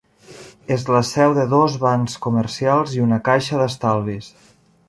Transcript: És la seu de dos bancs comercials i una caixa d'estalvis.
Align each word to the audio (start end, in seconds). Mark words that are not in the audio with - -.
És 0.75 0.85
la 0.95 1.01
seu 1.09 1.35
de 1.39 1.43
dos 1.51 1.77
bancs 1.85 2.17
comercials 2.25 2.97
i 2.99 3.05
una 3.07 3.23
caixa 3.29 3.63
d'estalvis. 3.65 4.35